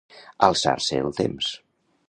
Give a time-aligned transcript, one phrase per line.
[0.47, 1.53] Alçar-se el temps.